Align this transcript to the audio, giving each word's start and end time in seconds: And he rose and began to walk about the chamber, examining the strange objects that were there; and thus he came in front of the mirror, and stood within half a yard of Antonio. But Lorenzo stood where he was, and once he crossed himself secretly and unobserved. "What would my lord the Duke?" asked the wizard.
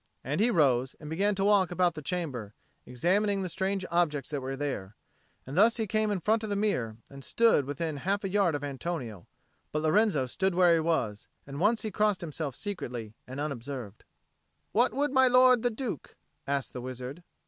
And 0.23 0.41
he 0.41 0.49
rose 0.49 0.95
and 0.99 1.11
began 1.11 1.35
to 1.35 1.45
walk 1.45 1.69
about 1.69 1.93
the 1.93 2.01
chamber, 2.01 2.55
examining 2.87 3.43
the 3.43 3.49
strange 3.49 3.85
objects 3.91 4.31
that 4.31 4.41
were 4.41 4.55
there; 4.57 4.95
and 5.45 5.55
thus 5.55 5.77
he 5.77 5.85
came 5.85 6.09
in 6.09 6.19
front 6.19 6.43
of 6.43 6.49
the 6.49 6.55
mirror, 6.55 6.97
and 7.11 7.23
stood 7.23 7.65
within 7.65 7.97
half 7.97 8.23
a 8.23 8.29
yard 8.29 8.55
of 8.55 8.63
Antonio. 8.63 9.27
But 9.71 9.83
Lorenzo 9.83 10.25
stood 10.25 10.55
where 10.55 10.73
he 10.73 10.79
was, 10.79 11.27
and 11.45 11.59
once 11.59 11.83
he 11.83 11.91
crossed 11.91 12.21
himself 12.21 12.55
secretly 12.55 13.13
and 13.27 13.39
unobserved. 13.39 14.03
"What 14.71 14.91
would 14.91 15.11
my 15.11 15.27
lord 15.27 15.61
the 15.61 15.69
Duke?" 15.69 16.15
asked 16.47 16.73
the 16.73 16.81
wizard. 16.81 17.21